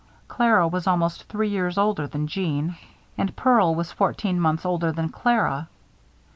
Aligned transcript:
Clara 0.27 0.67
was 0.67 0.87
almost 0.87 1.25
three 1.25 1.49
years 1.49 1.77
older 1.77 2.07
than 2.07 2.25
Jeanne, 2.25 2.75
and 3.19 3.35
Pearl 3.35 3.75
was 3.75 3.91
fourteen 3.91 4.39
months 4.39 4.65
older 4.65 4.91
than 4.91 5.09
Clara. 5.09 5.67